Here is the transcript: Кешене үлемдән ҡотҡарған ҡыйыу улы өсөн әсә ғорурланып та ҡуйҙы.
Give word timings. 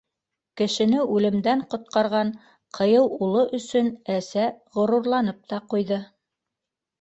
Кешене 0.59 1.01
үлемдән 1.17 1.59
ҡотҡарған 1.73 2.31
ҡыйыу 2.77 3.03
улы 3.27 3.43
өсөн 3.59 3.91
әсә 4.15 4.47
ғорурланып 4.79 5.47
та 5.55 5.61
ҡуйҙы. 5.75 6.01